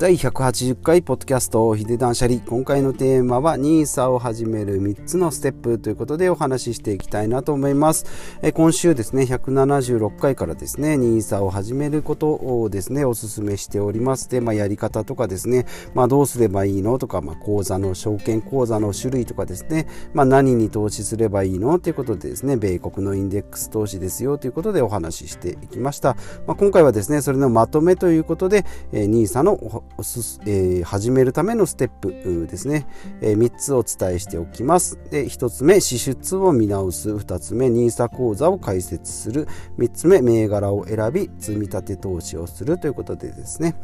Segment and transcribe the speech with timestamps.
[0.00, 2.40] 第180回ポッドキャストヒデ断捨離。
[2.40, 8.06] 今回のテーマは NISA を始める3つのステップということでお話ししていきたいなと思います。
[8.40, 14.30] え今週ですね176回からですね NISA を始めることをですねお勧めしております。
[14.30, 29.84] で、まあ、やり方とかですね、まあ、どうすればいいのとか、まあ、口座の証券口座の種類とかですね、まあ、何に投資すればいいのということでですね米国のインデックス投資ですよということでお話ししていきました、まあ、今回はですねそれのまとめということで、え NISA の、
[30.46, 32.86] えー、始めるためのステップですね、
[33.20, 34.98] えー、3つお伝えしておきます。
[35.10, 37.10] で1つ目、支出を見直す。
[37.10, 39.46] 2つ目、NISA 口座を開設する。
[39.78, 43.76] 3つ目、銘柄を選び、積み立て投資をするということでですね、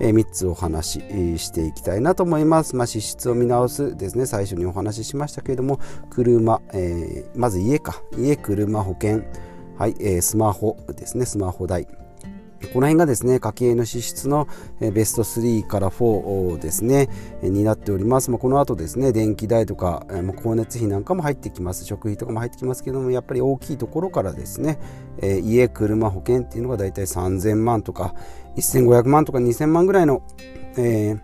[0.00, 2.76] えー、3つお話ししていきたいなと思います。
[2.76, 9.22] まあ、支出を見直すですね、最初にお話ししましたけれども、車、えー、まず家か、家、車、保険、
[9.78, 11.86] はい、えー、スマホですね、スマホ代。
[12.72, 14.48] この辺がですね家計の支出の
[14.80, 17.08] ベスト3から4ですね
[17.42, 20.06] になっております、まあ、この後ですね電気代とか
[20.36, 21.84] 光熱費なんかも入ってきます。
[21.84, 24.78] 食費とかも入ってきますけどもやっぱり大きいところからですね
[25.20, 28.14] 家車保険っていうのがだいたい3000万とか
[28.56, 30.22] 1500万とか2000万ぐらいの、
[30.76, 31.20] えー、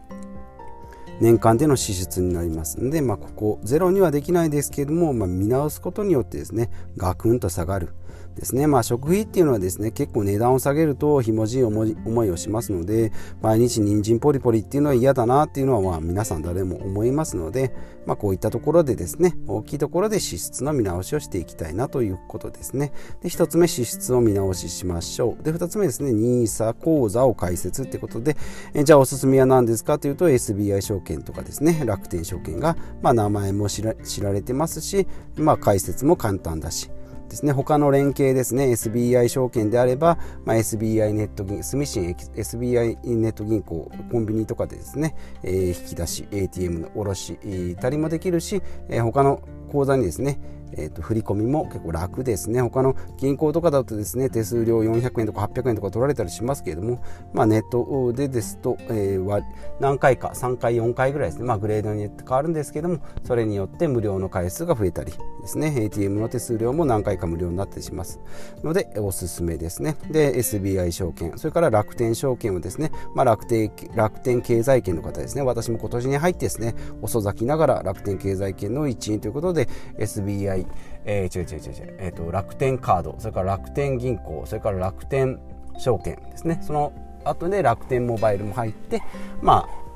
[1.20, 2.80] 年間での支出になります。
[2.80, 7.90] ので、まあ、ここゼロにはできないですけれども、まあ、見直すことによってですねガクンと下がる。
[8.38, 11.84] ですね、まあ、食費っていうのはですね結構値段を下げるとひもじい思
[12.24, 17.74] いをしますので毎日人参ポリポリっていうのは嫌だなっていうのはまあ皆さん誰も思いますので、
[18.06, 22.92] まあ、こういったところでですね大きいところで支出の見直しをしていきたいなということですね。
[23.22, 25.42] で1つ目支出を見直ししましょう。
[25.42, 28.36] で2つ目ですね NISA 口座を開設ってことで
[28.74, 36.90] えじゃあおすすめは何ですかというと SBI 証券とかですね楽天証券が、まあ、名前も知られてますし、まあ、開設も簡単だし
[37.28, 50.38] ですね、他の連携ですね、SBI 証券であれば、まあ、SBI ネット銀、住信 SBI ネット銀行、コンビニとかでですね、えー、引き出し、ATM の卸したりもできるし、えー、他の口座にですね、
[50.72, 52.60] えーと、振り込みも結構楽ですね。
[52.60, 57.02] 他の銀行とかだとですね、手数料400円とか800円とか取られたりしますけれども、
[57.32, 59.42] まあ、ネットでですと、えー、
[59.80, 68.20] 何回か、3回、4回ぐらいですね、まあ、グレードによって変わるんですけども、それによって無料の回数が増えたりですね、ATM の手数料も何回か無料になってします
[68.62, 69.96] ので、おすすめですね。
[70.10, 80.66] で、SBI 証券、それから楽天証券をですね、まあ、楽天楽天経済圏の方ですね、私も今年に入ってですね、遅咲きながら楽天経済圏の一員ということで、で SBI
[81.10, 85.40] えー、違う違う違う違う、えーと、楽天カードそれから楽天銀行それから楽天
[85.78, 86.58] 証券ですね。
[86.62, 86.92] その
[87.24, 89.00] 後で楽天モバイルも入って
[89.40, 89.88] まあ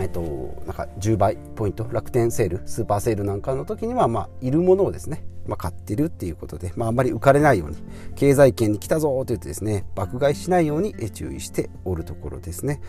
[0.00, 0.20] えっと、
[0.64, 1.84] なんか10倍ポイント。
[1.90, 7.76] 楽天セールスーパーセールなんかの時には、まあ、いるものをですねまあ、買ってるっていうことで、まあ、あんまり浮かれないように
[8.14, 12.80] 経済圏に来たぞと言ってですね爆買いしないように注意しておるところですね。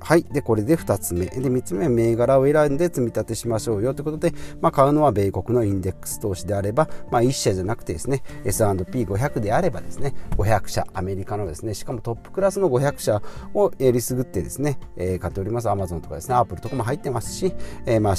[0.00, 0.24] はい。
[0.24, 1.26] でこれで2つ目。
[1.26, 13.22] で3つ目は銘柄を選んで積み立てしましょうよということで、まあ、買うのは米国のインデックス投資であれば、まあ、1社じゃなくてですね S&P500 であればですね500社アメリカのですねしかもトップクラスの500社
[13.54, 15.70] をえりすぐってですね、えー、買っております。
[15.70, 17.54] アマゾンとかですねアップルとかも入ってますし、
[17.86, 18.14] えー、まあ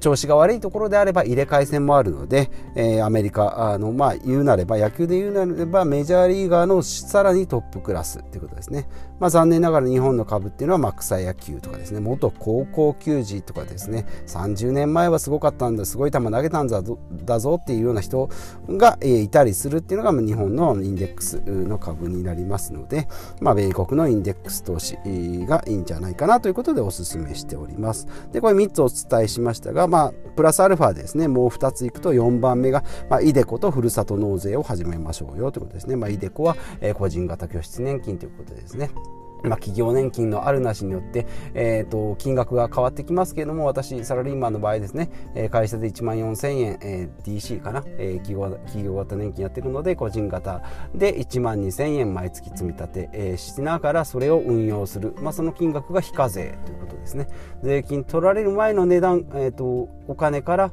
[0.00, 8.88] 調子が悪いところであれば入れ替え戦もあるので、えー、アメリカあの、まあ、言うなれば野球で言うなればメジャーリーガーのさらにトップクラスということですね。
[9.18, 16.82] まあ、残念ながら日本の株っていうのはまあ草野球とかですね元高校球児とかですね30年前はすごかったんだすごい球投げたんだ
[17.24, 18.28] だぞっていうような人
[18.68, 23.08] が、えー、いたりするっていうのが日本のインデックスの株になりますので、
[23.40, 24.96] まあ、米国のインデックス投資
[25.46, 28.06] がいいんじゃないかなということでお勧めしております。
[28.32, 35.96] でこれ3つお伝えしましたが、まあ、プラスアルファですねもう2ついくと4番目が、まあ、イデコとふるさと納税を始めましょうよということですね。
[35.96, 38.90] まあ、イデコは、えー、個人型拠出年金ということですね。
[39.42, 50.62] まあ、企業年金のあるなしによって、えーと、金額が変わってきますけれども私サラリーマンの場合ですね、え、会社で1万4000円、えー、DC かな、えー、企業企業型年金やってるので個人型
[50.94, 57.28] で1万2000円毎月積み立て、えー、しながらそれを運用する、まあ、その金額が非課税ということですね。
[57.62, 60.72] 税金取られる前の値段、えーと、お金から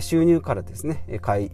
[0.00, 1.50] 収入からですね買い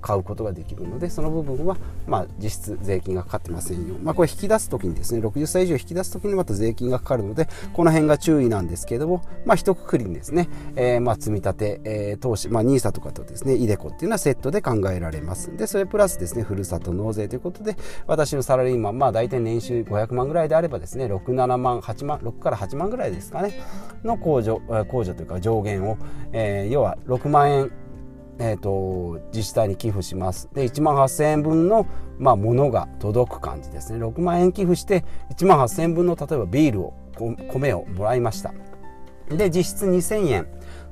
[0.00, 1.76] 買うことができるのでその部分は、
[2.06, 17.76] まあ、実質税金がかかってませんよ、まあ、これ引き出す時にですね60歳以上引き出す時にまた税金がかかるのでこの辺が注意なんですけれども、まあ、一括りにですね、えー、まあ積み立て、えー、投資、まあ、NISA とかとですね iDeCo っていうのはセットで考えられますでそれプラスですねふるさと納税ということで
[18.06, 23.60] 私のサラリーマンまあ大体年収500万ぐらいであればですね67万8万6から8万ぐらいですかね
[24.04, 25.98] の控除控除というか上限を、
[26.32, 27.70] えー、要は6万円
[28.40, 30.48] えーと、自治体に寄付します。
[30.54, 31.86] で1万8000円分の、
[32.18, 34.02] まあ、ものが届く感じですね。
[34.02, 35.04] 6万円寄付して
[35.36, 36.94] 1万8000円分の例えばビールを
[37.52, 38.54] 米をもらいました。
[39.28, 40.46] で実質2000円。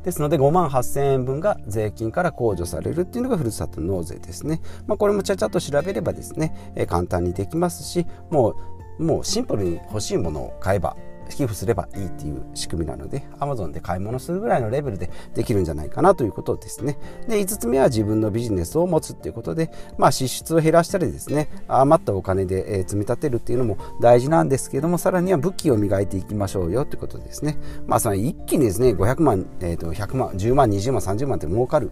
[0.05, 3.01] ですので5万8000円分が税金から控除される。
[3.01, 8.55] っていうのがふるさと納税ですね、まあ、これもちゃちゃっと調べればですね、え簡単にできますしも
[8.99, 10.97] うもうシンプルに欲しいものを買えば
[11.35, 16.99] 寄付すればいいっていう仕組みなので Amazon で買い物するぐらいのレベルでできるんじゃないかなということですね。
[17.29, 27.59] で5つ目は自分のビジネスを持つっていうことで、まあ、支出を減らしたりですね余ったお金で、積み立てるっていうのも大事なんですけどもさらには武器を磨いていきましょうよということですね。
[27.87, 31.91] まあその一気にですね500万、えー、と100万10万20万30万って儲かる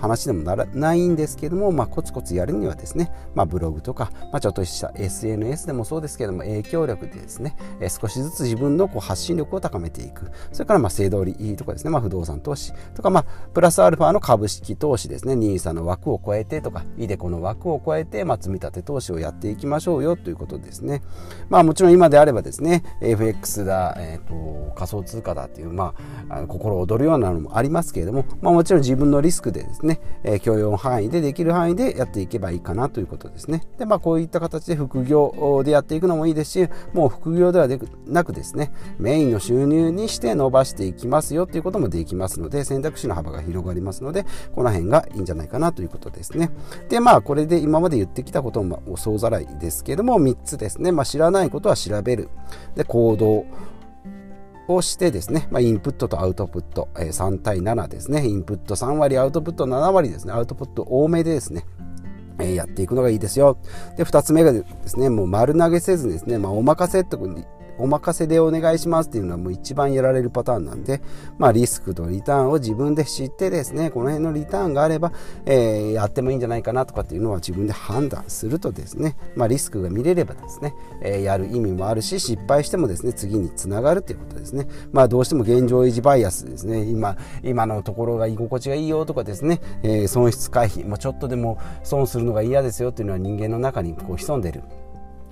[0.00, 10.30] 話でもならないんですけども、まあ、コツコツやるにはですね、まあ、ブログとか、まあ、ちょっとした SNS でもそうですけども影響力でですね、え少しずつ自分ののこう発信力を高めていく。
[10.52, 12.72] それからまあ正通りとかですね、まあ、不動産投資。
[12.94, 15.34] とか、まあ、プラスアルファの株式投資ですね。
[15.34, 20.16] NISA の枠を超えてとか iDeCo の枠を超えて、まあ、積み立て投資をやっていきましょうよ。
[20.16, 21.02] ということですね、
[21.48, 25.94] まあ、もちろん今であればですね FX だ、えーと、仮想通貨だっていう、ま
[26.28, 33.62] あ、あの心躍るようなのもありますけれども、まあ、もちろん自分のリスクでですね、えー、許容範囲でできる範囲でやっていけばいいかなということですね。
[33.78, 37.68] で、まあ、こういった形で副業でやっていくのもいいですし、もう副業では
[38.06, 38.67] なくですね、
[38.98, 44.24] メインの収入にして伸ばしていきますよということもできますので、選択肢の幅が広がりますので、
[44.54, 46.50] この辺がいいんじゃないかなということですね。
[46.88, 50.92] で、まあ、これで今まで言ってきたこともお総ざらいですけども、3つですね。
[50.92, 52.28] まあ、知らないことは調べる。
[52.74, 53.46] で、行動。
[54.70, 61.64] をしてですね、まあ、インプットとアウトプット、えー、3対7ですね、インプット3割、アウトプット7割ですね、アウトプット多めでですね、
[62.38, 63.58] え、やっていくのがいいですよ。
[63.96, 67.16] で、2つ目がですね、もう丸投げせずですね、まあ、お任せって
[67.78, 71.00] お任せでお願いしますっていうのはもう一番やられるパターンなんで、
[71.38, 75.12] まあ、リスクとリターンを自分で知ってですね、この辺のリターンがあれば、
[75.46, 84.66] えー、やってもいいんじゃないかなとかっていうのは自分で判断するとですね、まあ、リスクが見れればですね、えー、やる意味もあるし、失敗してもですね、次につながるということですね。
[84.92, 94.62] まあ、どうしても現状維持バイアスですね、今、今のところが居心地がいいよとかですね、えー、損失回避、もうちょっとでも損するのが嫌ですよっていうのは人間の中にこう潜んでる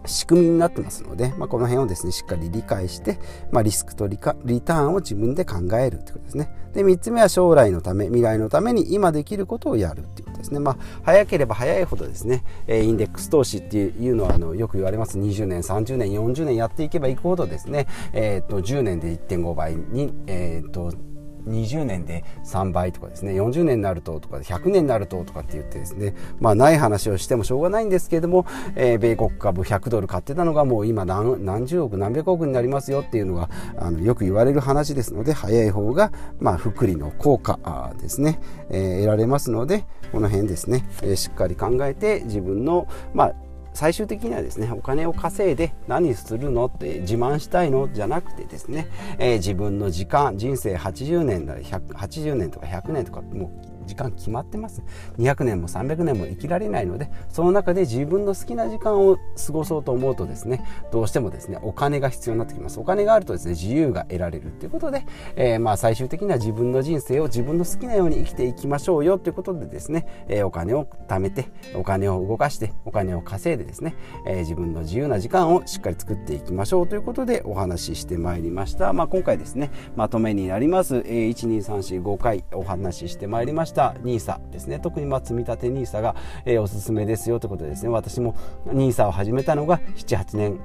[0.06, 3.18] 仕組みになってますので、まあ、この辺をですねしっかり理解して、
[3.50, 6.50] まあ、リスクとリターンを自分で考えるということですね。
[6.72, 10.60] で3つ目は将来のため未来のために今できることをやるっていうことですね。
[10.60, 15.18] まあ早ければ早いほどですねインデックス投資っていうのはあのよく言われます。
[15.18, 20.92] 20年30年40年やっていけばいくほどですね、えー、と10年で1.5倍に、えー、と
[21.46, 33.48] 20年で3倍とかですね40年になるととか100年になるととかって言ってですねまあない話をしてもしょうがないんですけれども、えー、米国株100ドル買ってたのがもう今何十億何百億になりますよっていうのが
[33.78, 38.40] あのよく言われる話ですので早い方がまあ福利の効果ですね、
[38.70, 43.34] えー、得られますのでこの辺ですね、えー、しっかり考えて自分のまあ
[43.76, 48.88] 最終的にはですねお金を稼いで何するのって自慢したいのじゃなくてですね、
[49.18, 54.82] えー、自分の時間人生80年だ180年とか100年とかもう時間決まってます。
[55.18, 62.80] 200年も300年も生きられないのでその中で自分の好きな時間を過ごそうと思うとですねどうしてもですねお金が必要になってきます。
[62.80, 65.06] お金があるとですね自由が得られるということで、
[65.36, 73.94] えー、まあ最終的には自分の人生を自分の好きなように生きていきましょうよということでですね、えー、お金を貯めてお金を動かしてお金を稼いでですね、
[74.26, 83.75] えー、自分の自由な時間をしっかり作っていきましょうということでお話ししてまいりました、まあ、今回ですねまとめになります、えー、12345回お話ししてまいりました。
[83.80, 84.78] NISA ですね。
[84.78, 86.14] 特にまあ積み立て NISA が、
[86.44, 87.88] えー、おすすめですよということでですね。
[87.90, 88.34] 私も
[88.66, 90.60] NISA を始めたのが78年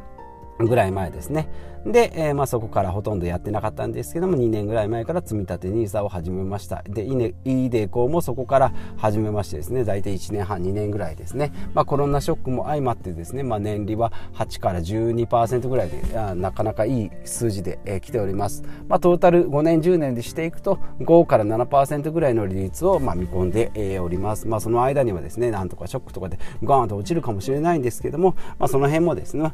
[0.59, 1.47] ぐらい前ですね。
[1.85, 6.83] で、えー、まあ、そこからほとんどやってなかったんですけども2年ぐらい前から積み立て NISA を始めました。
[6.83, 16.01] で iDeCo もそこから始めましてですね大体1年半2年ぐらいですね、まあ、コロナショックも相まってですね、まあ、年利は8から12%ぐらいで
[16.35, 29.53] なかなかいい数字で、えー、来ております、まあ、トータル5年10年でしていくと5から7%ぐらいの利率を、まあ、見込んで、えー、おります、まあ、その間にはですねなんとかショックとかでガーンと落ちるかもしれないんですけども、まあ、その辺もですね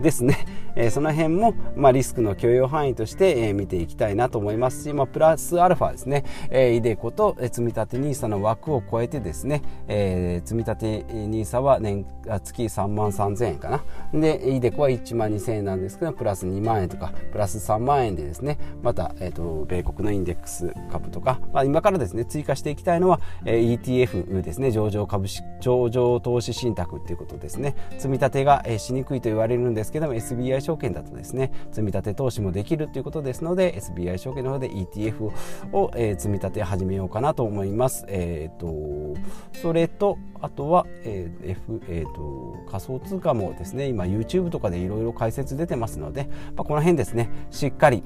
[0.00, 0.46] ですね、
[0.76, 13.84] えー、その辺も、まあ、リスクの許容範囲として、えー、見ていきたいなと思いますし、まあ、プラスアルファですね、えー、イデコとえ積立て NISA の枠を超えてですね、えー、積立て NISA は年月3万3000円かな。
[14.12, 24.70] でイデコは1万2000円なんですけどプラス2万円とかプラス3万円でですねまた、えーと、米国のインデックス株とか、まあ、今からですね追加していきたいのは、えー、ETF ですね。
[24.70, 27.74] 上場株式上場投資信託っていうことですね。
[27.98, 35.32] 積立が、えー、しにくいという言われるんですけども SBI 証券だとですね積み立て投資もできるということですので SBI 証券の方で ETF
[35.72, 38.04] を、えー、積み立て始めようかなと思います。
[38.08, 39.18] えーと、
[39.60, 48.02] それとあとは、えー F えーと、仮想通貨もですね今 YouTube とかでいろいろ解説出てますので、まあ、この辺ですねしっかり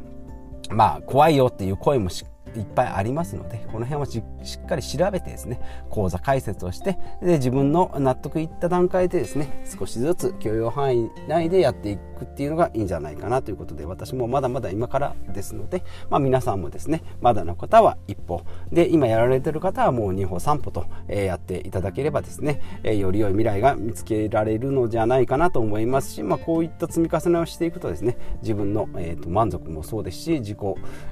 [0.70, 5.60] まあ怖いよっていう声もしっいっぱいありますのでこの辺はしっかり調べてですね
[5.90, 18.42] 講座解説をしてで自分の納得いった段階でですね少しずつ許容範囲内でやっていくっていうのがいいんじゃないかなということで私もまだまだ今からですので、まあ、皆さんもですねまだの方は一歩。
[18.72, 30.58] で今やられてる方はもう2歩3歩と、え、やっていただければですね、え、より良い未来が見つけられるのじゃないかなと思いますし、まあ、こういった積み重ねをしていくとですね自分の、えーと、満足もそうですし自己、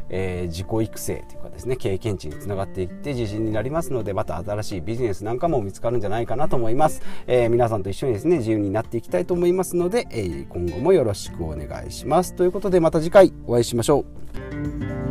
[0.08, 12.34] えー、自己育成というかですね経験値につながっていって自信になりますのでまた新しいビジネスなんかも見つかるんじゃないかなと思います、えー、皆さんと一緒にですね自由になっていきたいと思いますので、えー、今後もよろしくお願いします。
[12.34, 14.04] ということでまた次回お会いしましょ
[15.02, 15.05] う。